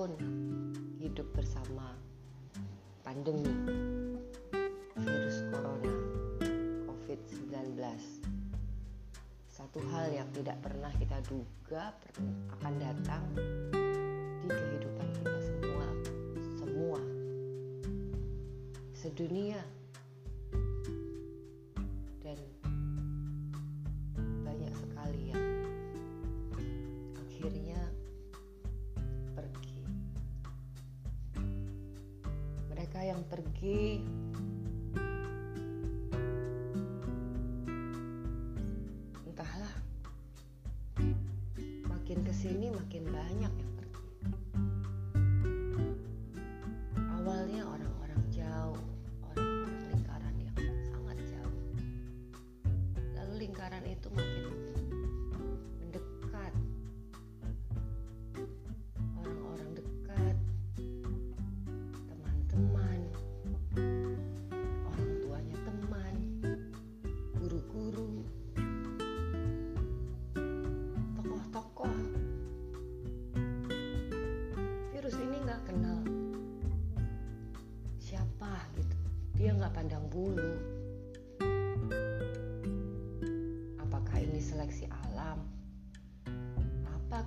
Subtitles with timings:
[0.00, 0.16] setahun
[0.96, 1.92] hidup bersama
[3.04, 3.52] pandemi
[4.96, 5.92] virus corona
[6.88, 7.76] COVID-19
[9.52, 11.92] satu hal yang tidak pernah kita duga
[12.48, 13.28] akan datang
[14.40, 15.86] di kehidupan kita semua
[16.56, 17.00] semua.
[18.96, 19.60] Sedunia
[33.00, 34.04] mereka yang pergi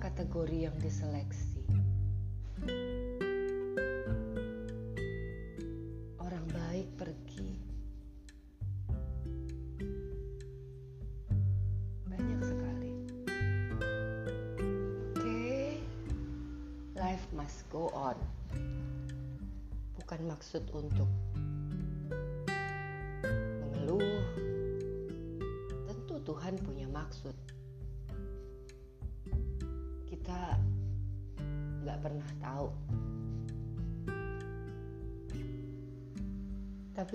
[0.04, 1.53] kategori yang diseleksi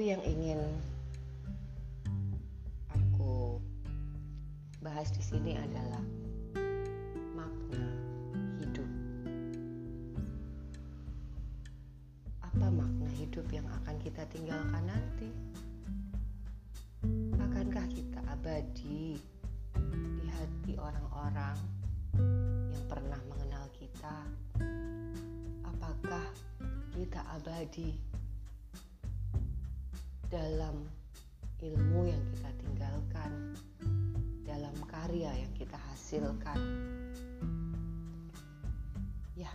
[0.09, 0.57] yang ingin
[2.89, 3.61] aku
[4.81, 6.01] bahas di sini adalah
[7.37, 7.85] makna
[8.57, 8.89] hidup.
[12.41, 15.29] Apa makna hidup yang akan kita tinggalkan nanti?
[17.37, 19.13] Akankah kita abadi
[19.77, 21.57] di hati orang-orang
[22.73, 24.25] yang pernah mengenal kita?
[25.69, 26.25] Apakah
[26.97, 28.08] kita abadi
[30.29, 30.85] dalam
[31.57, 33.57] ilmu yang kita tinggalkan,
[34.45, 36.59] dalam karya yang kita hasilkan.
[39.34, 39.50] Ya,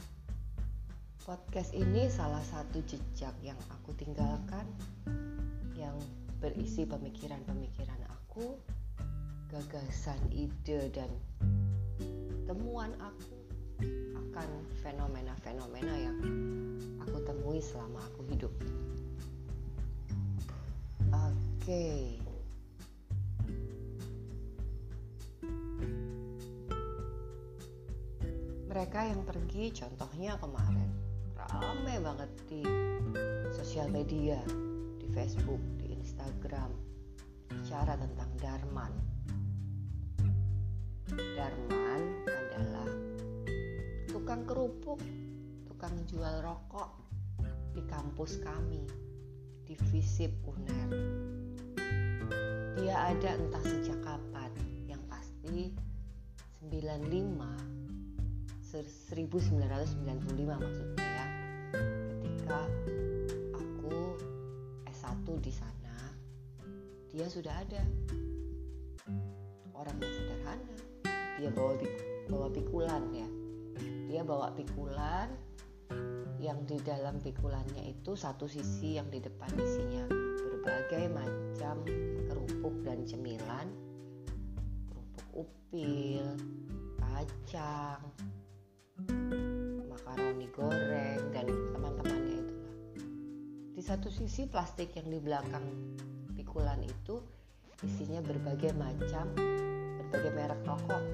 [1.23, 4.67] podcast ini salah satu jejak yang aku tinggalkan,
[5.79, 5.95] yang
[6.43, 8.59] berisi pemikiran-pemikiran aku,
[9.55, 11.11] gagasan, ide, dan
[12.51, 13.39] temuan aku
[14.19, 14.49] akan
[14.83, 16.19] fenomena-fenomena yang
[16.99, 18.51] aku temui selama aku hidup.
[21.65, 22.21] Oke.
[28.69, 30.93] Mereka yang pergi contohnya kemarin
[31.41, 32.61] rame banget di
[33.57, 34.37] sosial media,
[35.01, 36.69] di Facebook, di Instagram
[37.49, 38.93] bicara tentang Darman.
[41.17, 42.93] Darman adalah
[44.13, 45.01] tukang kerupuk,
[45.65, 46.93] tukang jual rokok
[47.73, 48.85] di kampus kami
[49.65, 51.44] di Visip UNER.
[52.75, 54.51] Dia ada entah sejak kapan,
[54.91, 55.71] yang pasti
[56.67, 57.75] 95
[58.75, 61.27] 1995 maksudnya ya.
[62.19, 62.59] Ketika
[63.55, 64.19] aku
[64.91, 65.97] S1 di sana,
[67.15, 67.83] dia sudah ada.
[69.71, 70.77] Orang yang sederhana,
[71.39, 71.79] dia bawa
[72.27, 73.29] bawa pikulan ya.
[74.11, 75.31] Dia bawa pikulan
[76.43, 81.81] yang di dalam pikulannya itu satu sisi yang di depan isinya berbagai macam
[82.65, 83.69] kerupuk dan cemilan
[84.89, 86.25] kerupuk upil
[86.97, 88.01] kacang
[89.84, 92.77] makaroni goreng dan teman-temannya itulah
[93.77, 95.61] di satu sisi plastik yang di belakang
[96.33, 97.21] pikulan itu
[97.84, 99.28] isinya berbagai macam
[100.01, 101.05] berbagai merek rokok.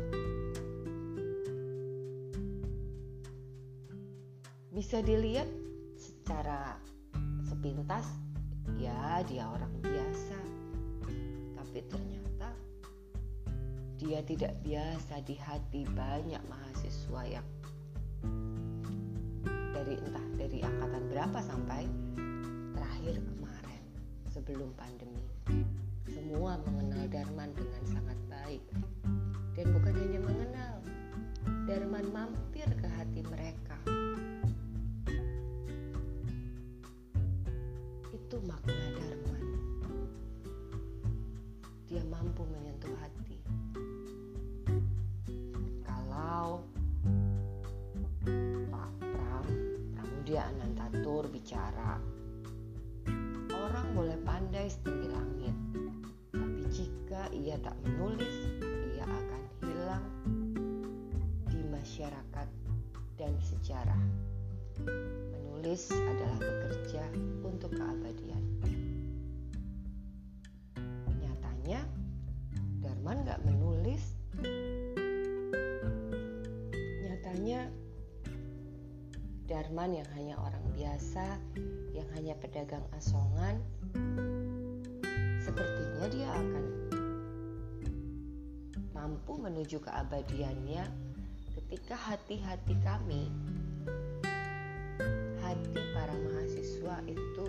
[4.71, 5.51] Bisa dilihat
[5.99, 6.79] secara
[7.43, 8.07] sepintas
[8.79, 10.10] ya dia orang biasa
[11.71, 12.51] tapi ternyata
[13.95, 17.47] dia tidak biasa di hati banyak mahasiswa yang
[19.71, 21.87] dari entah dari angkatan berapa sampai
[22.75, 23.83] terakhir kemarin
[24.35, 25.23] sebelum pandemi
[26.11, 28.63] semua mengenal Darman dengan sangat baik
[29.55, 30.75] dan bukan hanya mengenal
[31.71, 33.79] Darman mampir ke hati mereka.
[38.11, 39.00] Itu makna
[54.61, 55.57] pandai setinggi langit,
[56.37, 58.37] tapi jika ia tak menulis,
[58.93, 60.05] ia akan hilang
[61.49, 62.49] di masyarakat
[63.17, 63.97] dan sejarah.
[65.33, 67.09] Menulis adalah bekerja
[67.41, 68.45] untuk keabadian.
[71.09, 71.81] Nyatanya,
[72.85, 74.13] Darman gak menulis.
[77.01, 77.65] Nyatanya,
[79.49, 81.37] Darman yang hanya orang biasa,
[81.93, 83.61] yang hanya pedagang asongan,
[85.45, 86.65] sepertinya dia akan
[88.97, 90.89] mampu menuju keabadiannya
[91.53, 93.29] ketika hati-hati kami,
[95.45, 97.47] hati para mahasiswa itu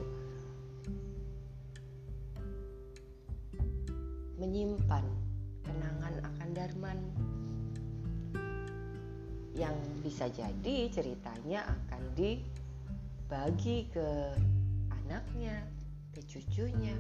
[4.44, 5.07] menyimpan
[5.63, 7.00] kenangan akan Darman.
[9.56, 12.01] Yang bisa jadi ceritanya akan
[13.31, 14.36] dibagi ke
[14.92, 15.63] anaknya,
[16.12, 16.92] ke cucunya.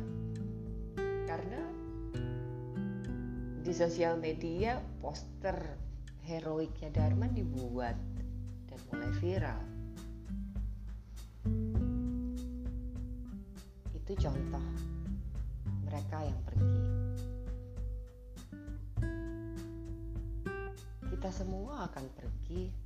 [1.27, 1.59] Karena
[3.59, 5.59] di sosial media poster
[6.23, 7.99] heroiknya Darman dibuat
[8.63, 9.61] dan mulai viral.
[13.91, 14.67] Itu contoh
[15.83, 16.79] mereka yang pergi.
[21.11, 22.80] Kita semua akan pergi.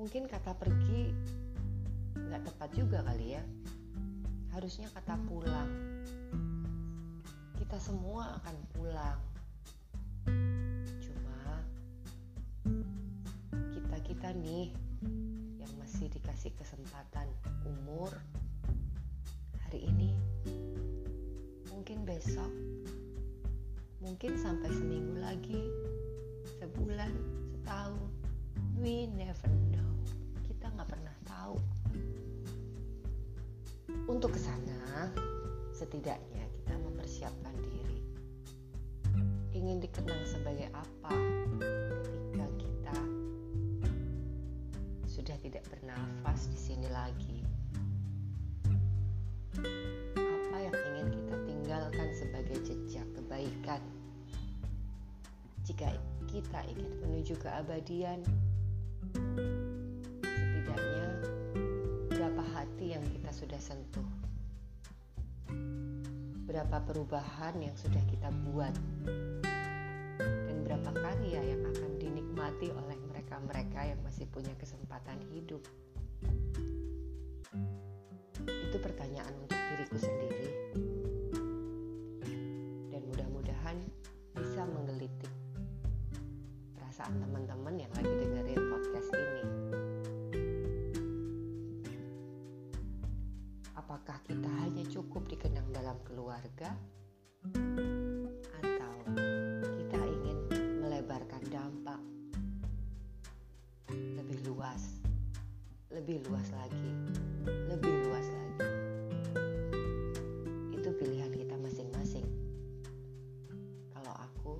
[0.00, 1.12] Mungkin kata pergi
[2.16, 3.44] nggak tepat juga kali ya.
[4.56, 5.68] Harusnya kata pulang.
[7.60, 9.20] Kita semua akan pulang.
[11.04, 11.60] Cuma
[13.76, 14.72] kita-kita nih
[15.60, 17.28] yang masih dikasih kesempatan
[17.68, 18.08] umur
[19.68, 20.16] hari ini,
[21.68, 22.48] mungkin besok,
[24.00, 25.60] mungkin sampai seminggu lagi,
[26.56, 27.12] sebulan,
[27.52, 28.08] setahun,
[28.80, 29.89] we never know.
[34.10, 35.06] Untuk ke sana,
[35.70, 38.02] setidaknya kita mempersiapkan diri.
[39.54, 41.14] Ingin dikenang sebagai apa
[41.62, 42.96] ketika kita
[45.06, 47.38] sudah tidak bernafas di sini lagi?
[50.18, 53.78] Apa yang ingin kita tinggalkan sebagai jejak kebaikan?
[55.62, 55.86] Jika
[56.26, 58.26] kita ingin menuju keabadian,
[60.26, 61.06] setidaknya
[62.60, 64.04] hati yang kita sudah sentuh?
[66.44, 68.76] Berapa perubahan yang sudah kita buat?
[70.20, 75.64] Dan berapa karya yang akan dinikmati oleh mereka-mereka yang masih punya kesempatan hidup?
[78.44, 80.48] Itu pertanyaan untuk diriku sendiri.
[82.92, 83.80] Dan mudah-mudahan
[84.36, 85.32] bisa menggelitik
[86.76, 88.19] perasaan teman-teman yang lagi
[106.28, 106.90] luas lagi,
[107.70, 108.68] lebih luas lagi?
[110.76, 112.26] Itu pilihan kita masing-masing.
[113.96, 114.52] Kalau aku,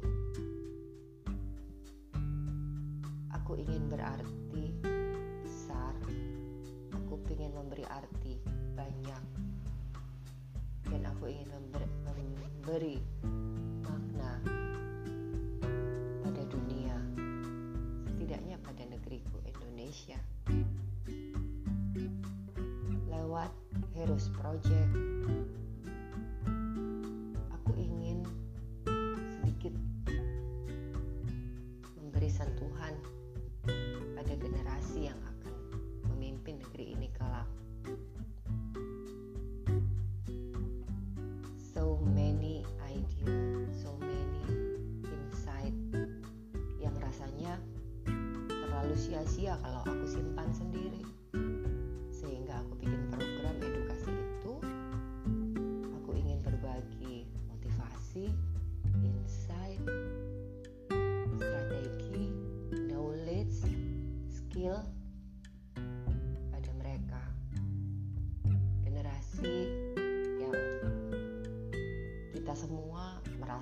[3.34, 4.72] aku ingin berarti
[5.44, 5.92] besar.
[6.96, 8.40] Aku ingin memberi arti
[8.72, 9.24] banyak.
[10.88, 12.96] Dan aku ingin member- memberi
[13.84, 14.32] makna
[16.24, 16.96] pada dunia.
[18.08, 20.29] Setidaknya pada negeriku Indonesia.
[24.00, 24.96] Heroes Project,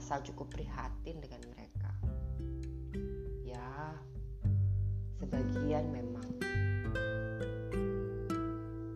[0.08, 1.92] merasa cukup prihatin dengan mereka.
[5.20, 6.24] sebagian memang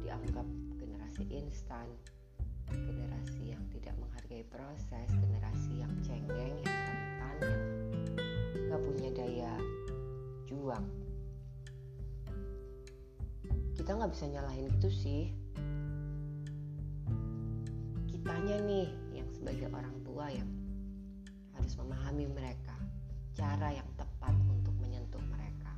[0.00, 0.49] dianggap
[0.81, 1.85] generasi instan
[2.73, 7.62] generasi yang tidak menghargai proses generasi yang cengeng yang rentan yang
[8.73, 9.54] nggak punya daya
[10.49, 10.87] juang
[13.76, 15.23] kita nggak bisa nyalahin itu sih
[18.09, 20.01] kitanya nih yang sebagai orang
[21.73, 22.76] harus memahami mereka
[23.33, 25.73] cara yang tepat untuk menyentuh mereka.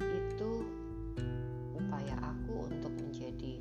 [0.00, 0.64] Itu
[1.76, 3.60] upaya aku untuk menjadi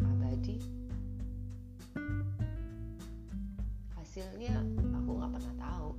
[0.00, 0.64] abadi.
[4.00, 4.64] Hasilnya
[4.96, 5.90] aku nggak pernah tahu.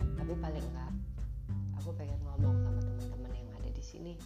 [0.00, 0.92] Tapi paling enggak
[1.76, 4.16] aku pengen ngomong sama teman-teman yang ada di sini.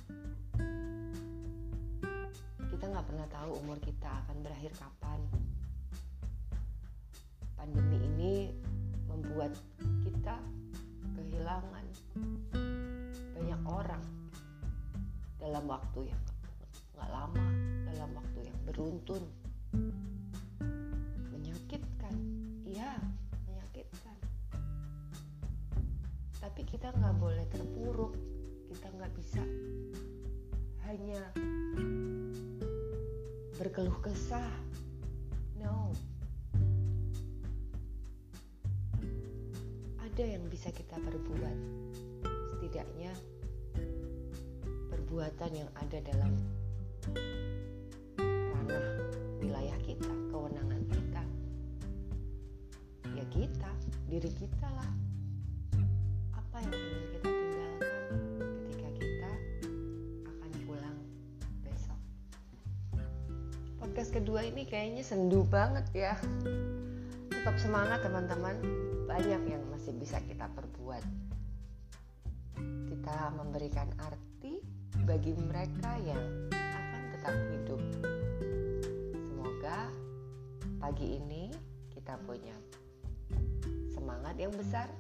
[2.70, 5.07] Kita nggak pernah tahu umur kita akan berakhir kapan
[15.78, 16.22] waktu yang
[16.98, 17.46] nggak lama,
[17.86, 19.22] dalam waktu yang beruntun.
[21.30, 22.14] Menyakitkan,
[22.66, 22.98] iya
[23.46, 24.18] menyakitkan.
[26.42, 28.18] Tapi kita nggak boleh terpuruk,
[28.74, 29.42] kita nggak bisa
[30.90, 31.22] hanya
[33.54, 34.50] berkeluh kesah.
[35.62, 35.94] No,
[40.02, 41.58] ada yang bisa kita perbuat
[42.58, 43.14] setidaknya
[45.08, 46.36] perbuatan yang ada dalam
[48.28, 48.84] ranah
[49.40, 51.22] wilayah kita kewenangan kita.
[53.16, 53.72] Ya kita
[54.12, 54.90] diri kita lah.
[56.36, 57.96] Apa yang ingin kita tinggalkan
[58.68, 59.32] ketika kita
[60.28, 60.98] akan pulang
[61.64, 62.00] besok?
[63.80, 66.20] Podcast kedua ini kayaknya sendu banget ya.
[67.32, 68.60] Tetap semangat teman-teman.
[69.08, 71.00] Banyak yang masih bisa kita perbuat.
[72.92, 74.27] Kita memberikan arti
[75.08, 76.20] bagi mereka yang
[76.52, 77.80] akan tetap hidup.
[79.16, 79.88] Semoga
[80.76, 81.48] pagi ini
[81.96, 82.52] kita punya
[83.88, 84.92] semangat yang besar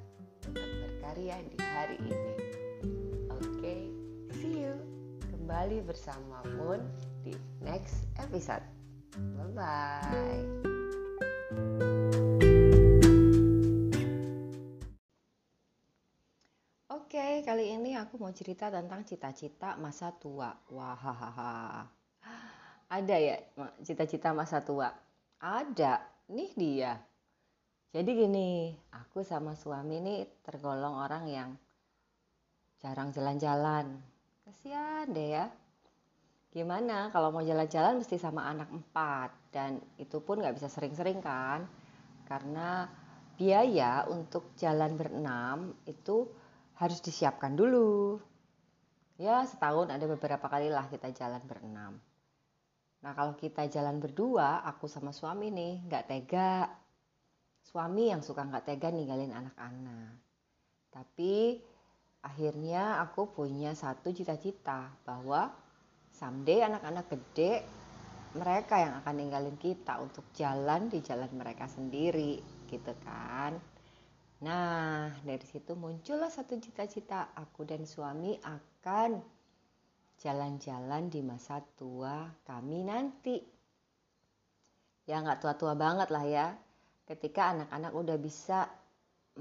[0.48, 2.32] untuk berkarya di hari ini.
[3.36, 3.80] Oke okay,
[4.40, 4.72] see you.
[5.28, 6.80] Kembali bersama Moon
[7.20, 8.64] di next episode.
[9.12, 10.40] Bye bye
[17.08, 20.52] Oke, kali ini aku mau cerita tentang cita-cita masa tua.
[20.68, 21.88] Wah,
[22.84, 23.40] ada ya
[23.80, 24.92] cita-cita masa tua?
[25.40, 27.00] Ada, nih dia.
[27.96, 31.50] Jadi gini, aku sama suami ini tergolong orang yang
[32.76, 33.88] jarang jalan-jalan.
[34.44, 35.48] Kasihan deh ya.
[36.52, 41.64] Gimana kalau mau jalan-jalan mesti sama anak empat dan itu pun nggak bisa sering-sering kan?
[42.28, 42.84] Karena
[43.40, 46.47] biaya untuk jalan berenam itu
[46.78, 48.22] harus disiapkan dulu.
[49.18, 51.98] Ya setahun ada beberapa kali lah kita jalan berenam.
[53.02, 56.70] Nah kalau kita jalan berdua, aku sama suami nih nggak tega.
[57.66, 60.14] Suami yang suka nggak tega ninggalin anak-anak.
[60.94, 61.58] Tapi
[62.22, 65.50] akhirnya aku punya satu cita-cita bahwa
[66.14, 67.66] someday anak-anak gede
[68.38, 72.38] mereka yang akan ninggalin kita untuk jalan di jalan mereka sendiri
[72.70, 73.58] gitu kan.
[74.38, 79.18] Nah, dari situ muncullah satu cita-cita aku dan suami akan
[80.22, 83.42] jalan-jalan di masa tua kami nanti.
[85.10, 86.46] Ya nggak tua-tua banget lah ya.
[87.02, 88.70] Ketika anak-anak udah bisa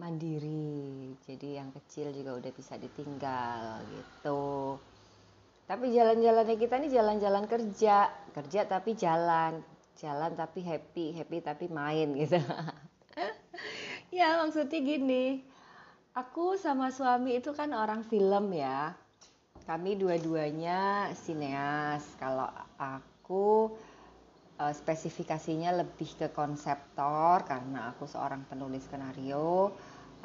[0.02, 4.82] mandiri, jadi yang kecil juga udah bisa ditinggal gitu.
[5.68, 9.62] Tapi jalan-jalannya kita ini jalan-jalan kerja, kerja tapi jalan,
[10.00, 12.40] jalan tapi happy, happy tapi main gitu.
[14.12, 15.44] ya maksudnya gini.
[16.18, 18.98] Aku sama suami itu kan orang film ya.
[19.70, 22.02] Kami dua-duanya sineas.
[22.18, 22.50] Kalau
[22.82, 23.78] aku
[24.58, 29.70] uh, spesifikasinya lebih ke konseptor karena aku seorang penulis skenario.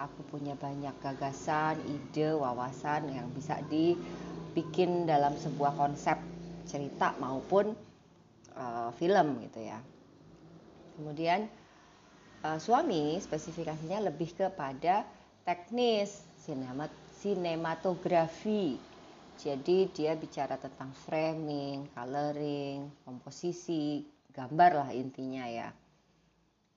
[0.00, 6.16] Aku punya banyak gagasan ide wawasan yang bisa dibikin dalam sebuah konsep
[6.64, 7.76] cerita maupun
[8.56, 9.76] uh, film gitu ya.
[10.96, 11.44] Kemudian
[12.42, 15.06] uh, suami spesifikasinya lebih kepada
[15.46, 16.90] teknis sinemat
[17.22, 18.78] sinematografi.
[19.38, 25.70] Jadi dia bicara tentang framing, coloring, komposisi, gambar lah intinya ya.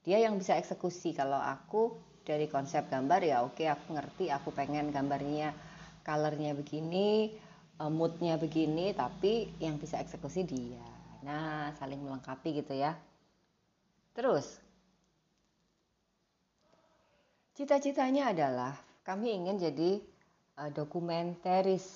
[0.06, 4.90] Dia yang bisa eksekusi kalau aku dari konsep gambar ya oke aku ngerti aku pengen
[4.90, 5.54] gambarnya
[6.06, 7.34] colornya begini,
[7.82, 10.86] eh, moodnya begini, tapi yang bisa eksekusi dia.
[11.26, 12.94] Nah saling melengkapi gitu ya.
[14.14, 14.65] Terus
[17.56, 18.76] Cita-citanya adalah
[19.08, 20.04] kami ingin jadi
[20.60, 21.88] uh, dokumentaris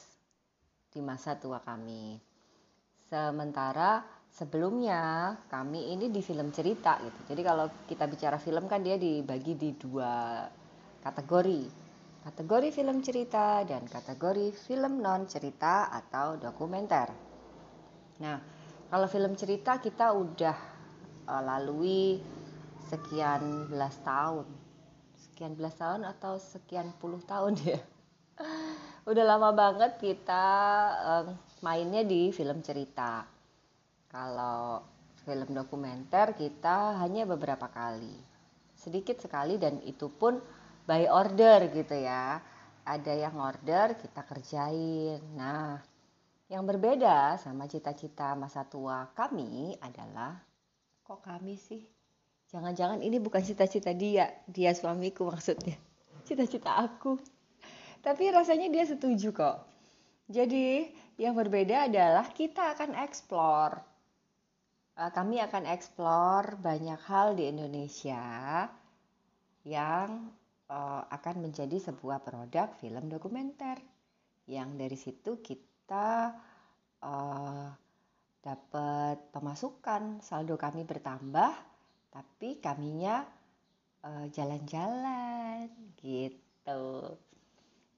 [0.87, 2.15] di masa tua kami.
[3.11, 3.99] Sementara
[4.31, 7.35] sebelumnya kami ini di film cerita gitu.
[7.35, 10.47] Jadi kalau kita bicara film kan dia dibagi di dua
[11.03, 11.67] kategori.
[12.23, 17.11] Kategori film cerita dan kategori film non cerita atau dokumenter.
[18.23, 18.39] Nah,
[18.87, 20.57] kalau film cerita kita udah
[21.27, 22.15] uh, lalui
[22.87, 24.68] sekian belas tahun.
[25.39, 27.79] Sekian belas tahun atau sekian puluh tahun ya.
[29.07, 30.47] udah lama banget kita
[30.99, 31.31] um,
[31.63, 33.23] mainnya di film cerita.
[34.11, 34.83] Kalau
[35.23, 38.19] film dokumenter kita hanya beberapa kali.
[38.75, 40.43] Sedikit sekali dan itu pun
[40.83, 42.43] by order gitu ya.
[42.83, 45.23] Ada yang order kita kerjain.
[45.39, 45.79] Nah,
[46.51, 50.35] yang berbeda sama cita-cita masa tua kami adalah
[50.99, 51.98] kok kami sih?
[52.49, 55.77] Jangan-jangan ini bukan cita-cita dia, dia suamiku maksudnya.
[56.25, 57.17] Cita-cita aku.
[58.01, 59.57] Tapi rasanya dia setuju kok.
[60.29, 60.89] Jadi,
[61.21, 63.75] yang berbeda adalah kita akan explore.
[64.99, 68.65] Eh, kami akan explore banyak hal di Indonesia
[69.63, 70.31] yang
[70.71, 73.77] uh, akan menjadi sebuah produk film dokumenter
[74.49, 76.33] yang dari situ kita
[77.03, 77.67] uh,
[78.39, 81.68] dapat pemasukan saldo kami bertambah
[82.09, 83.25] tapi kaminya
[84.31, 86.83] jalan-jalan uh, gitu.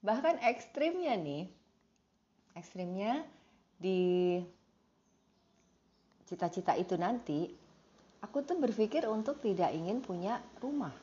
[0.02, 1.46] Bahkan ekstrimnya nih
[2.58, 3.24] ekstrimnya
[3.80, 4.38] di
[6.28, 7.48] cita-cita itu nanti
[8.24, 10.94] aku tuh berpikir untuk tidak ingin punya rumah.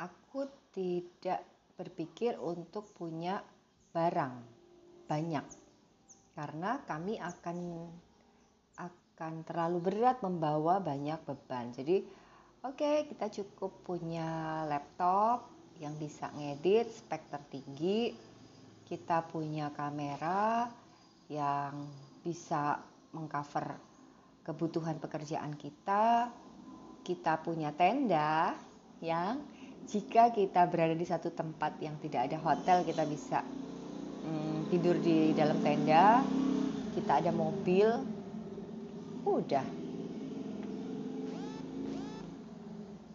[0.00, 1.44] Aku tidak
[1.76, 3.42] berpikir untuk punya
[3.92, 4.34] barang
[5.10, 5.46] banyak.
[6.32, 7.58] Karena kami akan
[9.20, 11.68] akan terlalu berat membawa banyak beban.
[11.76, 12.00] Jadi
[12.64, 15.44] oke okay, kita cukup punya laptop
[15.76, 18.16] yang bisa ngedit spek tertinggi.
[18.88, 20.72] Kita punya kamera
[21.28, 21.84] yang
[22.24, 22.80] bisa
[23.12, 23.76] mengcover
[24.40, 26.32] kebutuhan pekerjaan kita.
[27.04, 28.56] Kita punya tenda
[29.04, 29.36] yang
[29.84, 33.44] jika kita berada di satu tempat yang tidak ada hotel kita bisa
[34.24, 36.24] hmm, tidur di dalam tenda
[36.96, 38.19] kita ada mobil
[39.24, 39.66] udah.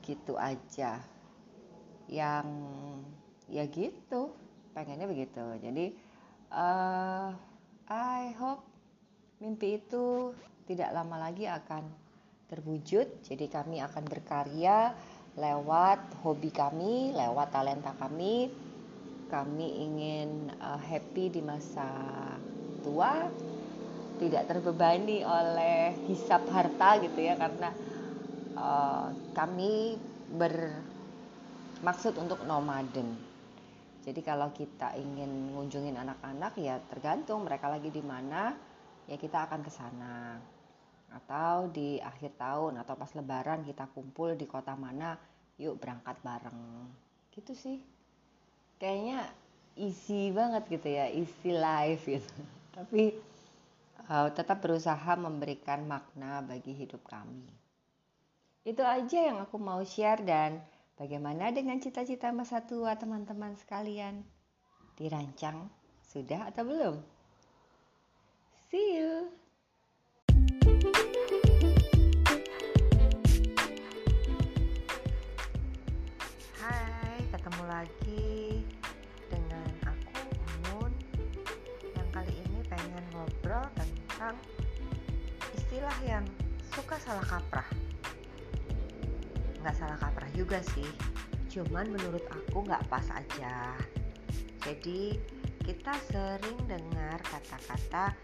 [0.05, 1.01] Gitu aja.
[2.09, 2.47] Yang
[3.49, 4.33] ya gitu.
[4.75, 5.45] Pengennya begitu.
[5.61, 5.95] Jadi
[6.51, 7.31] uh,
[7.89, 8.65] I hope
[9.39, 10.33] mimpi itu
[10.65, 11.85] tidak lama lagi akan
[12.49, 13.25] terwujud.
[13.25, 14.93] Jadi kami akan berkarya
[15.35, 18.49] lewat hobi kami, lewat talenta kami.
[19.25, 21.89] Kami ingin uh, happy di masa
[22.85, 23.25] tua,
[24.15, 27.75] tidak terbebani oleh hisap harta gitu ya karena
[28.55, 29.99] uh, kami
[30.31, 33.13] bermaksud untuk nomaden.
[34.05, 38.53] Jadi kalau kita ingin ngunjungin anak-anak ya tergantung mereka lagi di mana,
[39.09, 40.37] ya kita akan ke sana.
[41.09, 45.17] Atau di akhir tahun atau pas lebaran kita kumpul di kota mana
[45.57, 46.85] yuk berangkat bareng.
[47.33, 47.81] Gitu sih.
[48.77, 49.25] Kayaknya
[49.75, 52.29] easy banget gitu ya easy life gitu.
[52.77, 53.15] Tapi
[54.09, 57.45] uh, tetap berusaha memberikan makna bagi hidup kami.
[58.65, 60.61] Itu aja yang aku mau share dan
[60.97, 64.25] bagaimana dengan cita-cita masa tua teman-teman sekalian?
[64.97, 65.69] Dirancang
[66.01, 66.95] sudah atau belum?
[68.73, 69.29] See you!
[77.65, 78.63] Lagi
[84.25, 84.41] tentang
[85.53, 86.25] istilah yang
[86.73, 87.69] suka salah kaprah.
[89.61, 90.89] Nggak salah kaprah juga sih
[91.53, 93.77] cuman menurut aku nggak pas aja.
[94.65, 95.21] Jadi
[95.61, 98.17] kita sering dengar kata-kata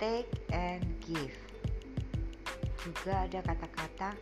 [0.00, 1.36] take and give.
[2.80, 4.16] Juga ada kata-kata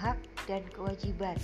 [0.00, 0.16] hak
[0.48, 1.36] dan kewajiban.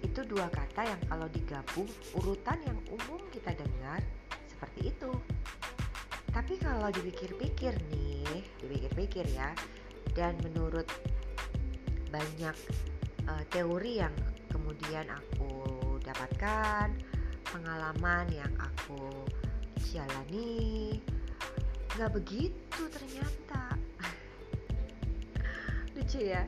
[0.00, 1.84] Itu dua kata yang kalau digabung
[2.16, 4.00] urutan yang umum kita dengar
[4.48, 5.12] seperti itu.
[6.36, 9.56] Tapi kalau dipikir-pikir nih, dipikir-pikir ya,
[10.12, 10.84] dan menurut
[12.12, 12.52] banyak
[13.24, 14.12] uh, teori yang
[14.52, 16.92] kemudian aku dapatkan,
[17.48, 19.24] pengalaman yang aku
[19.88, 21.00] jalani,
[21.96, 23.72] nggak begitu ternyata.
[25.96, 26.44] Lucu ya,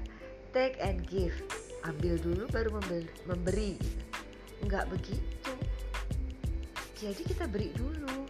[0.52, 1.40] take and give
[1.88, 2.76] ambil dulu baru
[3.24, 3.80] memberi.
[4.68, 5.52] Nggak begitu.
[7.00, 8.27] Jadi kita beri dulu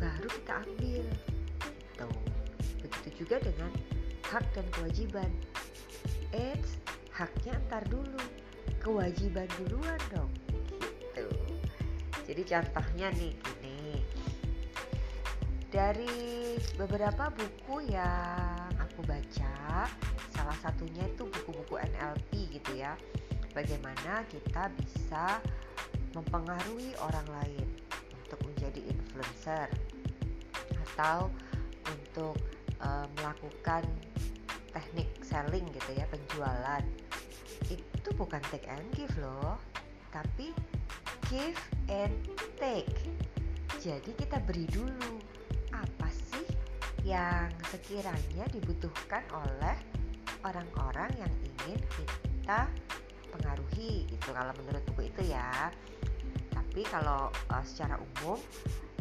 [0.00, 1.04] baru kita ambil.
[2.00, 2.16] Tuh
[2.80, 3.70] begitu juga dengan
[4.32, 5.30] hak dan kewajiban.
[6.32, 6.80] Eits
[7.12, 8.24] haknya antar dulu.
[8.80, 10.32] Kewajiban duluan dong.
[10.80, 11.28] Gitu.
[12.24, 14.00] Jadi contohnya nih gini.
[15.70, 19.86] Dari beberapa buku yang aku baca
[20.32, 22.96] salah satunya itu buku-buku NLP gitu ya.
[23.52, 25.38] Bagaimana kita bisa
[26.16, 27.68] mempengaruhi orang lain
[28.26, 29.66] untuk menjadi influencer
[30.94, 31.30] atau
[31.86, 32.36] untuk
[32.82, 33.84] uh, melakukan
[34.70, 36.82] teknik selling gitu ya penjualan.
[37.66, 39.58] Itu bukan take and give loh
[40.10, 40.50] tapi
[41.30, 41.58] give
[41.90, 42.14] and
[42.58, 42.90] take.
[43.80, 45.22] Jadi kita beri dulu
[45.72, 46.46] apa sih
[47.06, 49.78] yang sekiranya dibutuhkan oleh
[50.44, 52.68] orang-orang yang ingin kita
[53.30, 55.70] pengaruhi itu kalau menurut buku itu ya.
[56.50, 58.38] Tapi kalau uh, secara umum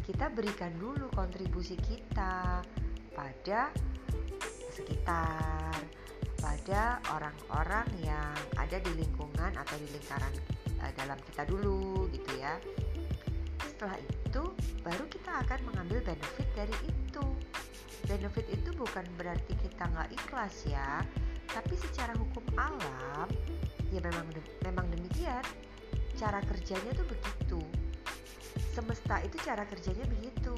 [0.09, 2.65] kita berikan dulu kontribusi kita
[3.13, 3.69] pada
[4.73, 5.77] sekitar
[6.41, 10.33] pada orang-orang yang ada di lingkungan atau di lingkaran
[10.81, 12.57] uh, dalam kita dulu gitu ya.
[13.61, 14.43] Setelah itu
[14.81, 17.25] baru kita akan mengambil benefit dari itu.
[18.09, 21.05] Benefit itu bukan berarti kita nggak ikhlas ya
[21.53, 23.29] tapi secara hukum alam
[23.93, 24.25] ya memang
[24.65, 25.45] memang demikian.
[26.17, 27.61] Cara kerjanya tuh begitu
[28.79, 30.55] semesta itu cara kerjanya begitu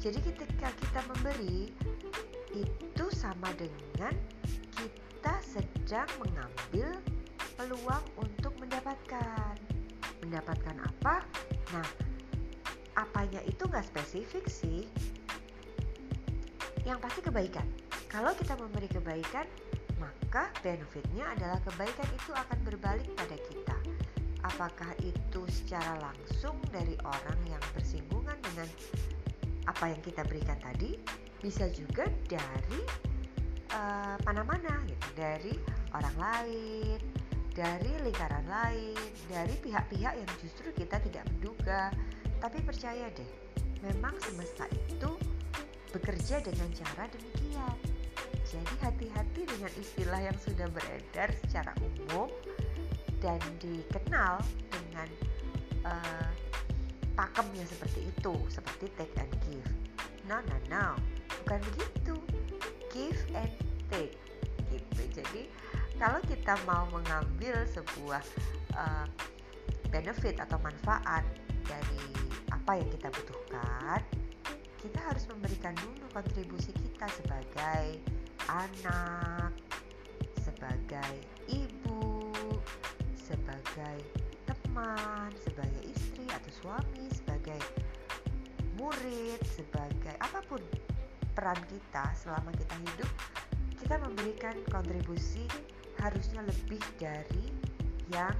[0.00, 1.76] jadi ketika kita memberi
[2.56, 4.16] itu sama dengan
[4.72, 6.96] kita sedang mengambil
[7.60, 9.52] peluang untuk mendapatkan.
[10.24, 11.20] Mendapatkan apa?
[11.76, 11.88] Nah,
[12.96, 14.88] apanya itu nggak spesifik sih.
[16.88, 17.68] Yang pasti kebaikan.
[18.08, 19.44] Kalau kita memberi kebaikan,
[20.00, 23.76] maka benefitnya adalah kebaikan itu akan berbalik pada kita.
[24.50, 28.68] Apakah itu secara langsung dari orang yang bersinggungan dengan
[29.70, 30.98] apa yang kita berikan tadi,
[31.38, 32.82] bisa juga dari
[33.72, 35.54] uh, mana-mana gitu, dari
[35.94, 36.98] orang lain,
[37.54, 38.98] dari lingkaran lain,
[39.30, 41.94] dari pihak-pihak yang justru kita tidak menduga.
[42.42, 43.30] Tapi percaya deh,
[43.86, 45.14] memang semesta itu
[45.94, 47.76] bekerja dengan cara demikian.
[48.50, 52.26] Jadi hati-hati dengan istilah yang sudah beredar secara umum
[53.20, 54.40] dan dikenal
[54.72, 55.08] dengan
[55.84, 56.30] uh,
[57.14, 59.70] pakemnya seperti itu, seperti take and give.
[60.24, 60.86] No, no, no,
[61.44, 62.16] bukan begitu.
[62.90, 63.52] Give and
[63.92, 64.16] take,
[64.72, 65.02] gitu.
[65.22, 65.46] Jadi
[66.00, 68.24] kalau kita mau mengambil sebuah
[68.74, 69.06] uh,
[69.92, 71.22] benefit atau manfaat
[71.68, 72.02] dari
[72.50, 74.00] apa yang kita butuhkan,
[74.80, 78.00] kita harus memberikan dulu kontribusi kita sebagai
[78.48, 79.52] anak,
[80.40, 81.12] sebagai
[81.46, 81.89] ibu,
[83.30, 83.98] sebagai
[84.42, 87.62] teman, sebagai istri atau suami, sebagai
[88.74, 90.58] murid, sebagai apa pun
[91.38, 93.10] peran kita selama kita hidup,
[93.78, 95.46] kita memberikan kontribusi
[96.02, 97.54] harusnya lebih dari
[98.10, 98.34] yang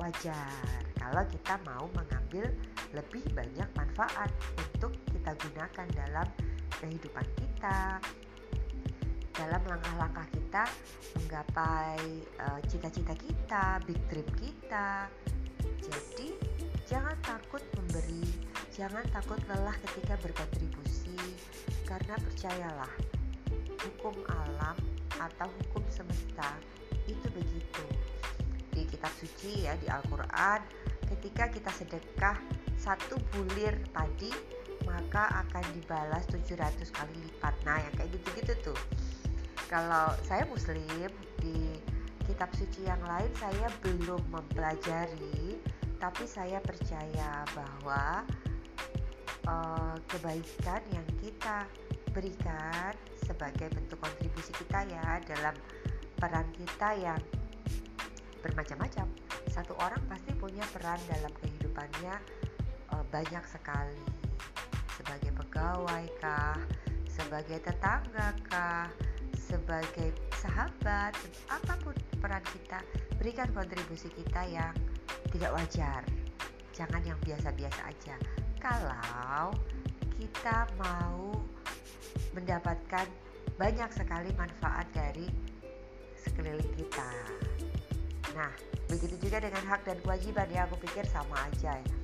[0.00, 0.80] wajar.
[0.96, 2.48] Kalau kita mau mengambil
[2.96, 6.28] lebih banyak manfaat untuk kita gunakan dalam
[6.80, 8.00] kehidupan kita
[9.40, 10.64] dalam langkah-langkah kita
[11.16, 12.04] menggapai
[12.44, 15.08] uh, cita-cita kita, big dream kita.
[15.80, 16.36] Jadi,
[16.84, 18.20] jangan takut memberi,
[18.68, 21.16] jangan takut lelah ketika berkontribusi
[21.88, 22.92] karena percayalah,
[23.80, 24.76] hukum alam
[25.16, 26.52] atau hukum semesta
[27.08, 27.84] itu begitu.
[28.76, 30.60] Di kitab suci ya di Al-Quran
[31.16, 32.36] ketika kita sedekah
[32.76, 34.30] satu bulir tadi
[34.84, 37.54] maka akan dibalas 700 kali lipat.
[37.64, 38.78] Nah yang kayak gitu-gitu tuh
[39.70, 41.78] kalau saya muslim di
[42.26, 45.62] kitab suci yang lain saya belum mempelajari
[46.02, 48.26] tapi saya percaya bahwa
[49.46, 51.70] uh, kebaikan yang kita
[52.10, 52.90] berikan
[53.22, 55.54] sebagai bentuk kontribusi kita ya dalam
[56.18, 57.20] peran kita yang
[58.42, 59.06] bermacam-macam.
[59.46, 62.14] Satu orang pasti punya peran dalam kehidupannya
[62.90, 64.02] uh, banyak sekali.
[64.98, 66.58] Sebagai pegawai kah,
[67.06, 68.88] sebagai tetangga kah,
[69.50, 71.12] sebagai sahabat,
[71.50, 72.78] apa pun peran kita,
[73.18, 74.74] berikan kontribusi kita yang
[75.34, 76.06] tidak wajar.
[76.70, 78.14] Jangan yang biasa-biasa aja.
[78.62, 79.50] Kalau
[80.16, 81.34] kita mau
[82.32, 83.06] mendapatkan
[83.58, 85.26] banyak sekali manfaat dari
[86.14, 87.10] sekeliling kita.
[88.38, 88.52] Nah,
[88.86, 91.96] begitu juga dengan hak dan kewajiban ya, aku pikir sama aja ya.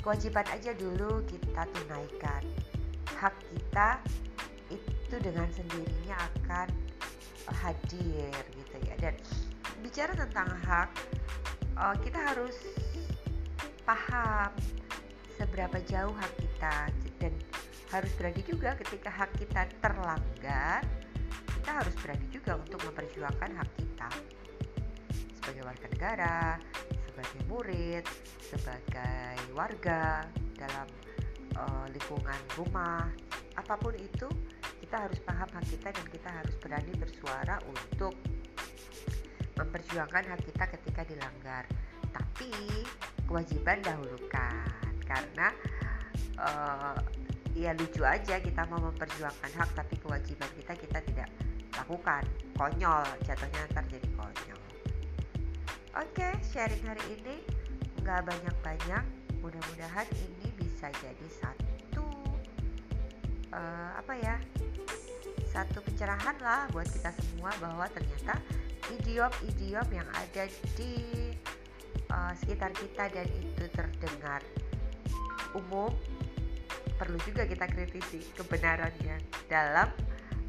[0.00, 2.42] Kewajiban aja dulu kita tunaikan.
[3.18, 3.98] Hak kita
[5.06, 6.68] itu dengan sendirinya akan
[7.62, 8.94] hadir gitu ya.
[8.98, 9.14] Dan
[9.80, 10.90] bicara tentang hak,
[11.78, 12.56] eh, kita harus
[13.86, 14.50] paham
[15.38, 16.76] seberapa jauh hak kita
[17.22, 17.32] dan
[17.94, 20.82] harus berani juga ketika hak kita terlanggar
[21.46, 24.10] kita harus berani juga untuk memperjuangkan hak kita
[25.38, 26.38] sebagai warga negara
[27.16, 28.04] sebagai murid,
[28.44, 30.20] sebagai warga
[30.52, 30.84] dalam
[31.56, 33.08] uh, lingkungan rumah,
[33.56, 34.28] apa pun itu
[34.86, 38.14] kita harus paham hak kita dan kita harus berani bersuara untuk
[39.58, 41.66] memperjuangkan hak kita ketika dilanggar.
[42.14, 42.54] Tapi
[43.26, 44.62] kewajiban dahulukan
[45.02, 45.50] karena
[46.38, 46.94] uh,
[47.58, 51.28] ya lucu aja kita mau memperjuangkan hak tapi kewajiban kita kita tidak
[51.74, 52.22] lakukan.
[52.54, 54.62] Konyol jatuhnya ntar jadi konyol.
[55.98, 57.42] Oke sharing hari ini
[58.06, 59.02] nggak banyak-banyak.
[59.42, 62.06] Mudah-mudahan ini bisa jadi satu
[63.50, 64.38] uh, apa ya
[65.56, 68.36] satu pencerahan lah buat kita semua bahwa ternyata
[68.92, 70.44] idiom-idiom yang ada
[70.76, 71.32] di
[72.12, 74.44] uh, sekitar kita dan itu terdengar
[75.56, 75.88] umum
[77.00, 79.16] perlu juga kita kritisi kebenarannya
[79.48, 79.88] dalam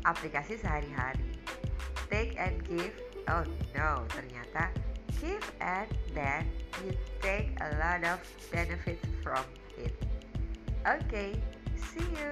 [0.03, 1.23] aplikasi sehari-hari.
[2.11, 2.95] Take and give,
[3.31, 3.43] oh
[3.75, 4.71] no, ternyata
[5.19, 6.47] give and then
[6.83, 6.91] you
[7.23, 8.19] take a lot of
[8.51, 9.43] benefit from
[9.79, 9.95] it.
[10.83, 11.35] Okay,
[11.75, 12.31] see you.